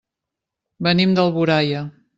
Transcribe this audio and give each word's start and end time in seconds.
Venim 0.89 1.15
d'Alboraia. 1.19 1.89